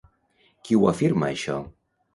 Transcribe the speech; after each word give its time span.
Qui 0.69 0.79
ho 0.79 0.89
afirma 0.95 1.31
això? 1.31 1.61